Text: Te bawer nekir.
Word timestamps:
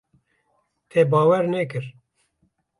Te 0.89 1.05
bawer 1.11 1.45
nekir. 1.53 1.89